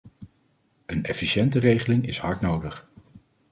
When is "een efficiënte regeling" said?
0.85-2.07